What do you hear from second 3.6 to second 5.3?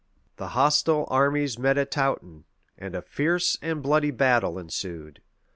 and bloody battle ensued.